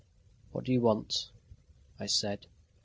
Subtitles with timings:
[0.51, 1.29] "What do you want?"
[1.99, 2.47] I said.